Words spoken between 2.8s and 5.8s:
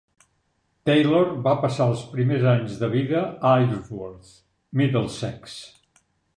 de vida a Isleworth, Middlesex.